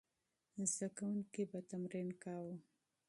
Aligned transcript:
زده 0.71 0.87
کوونکي 0.97 1.41
به 1.49 1.59
تمرین 1.69 2.09
کاوه. 2.23 2.55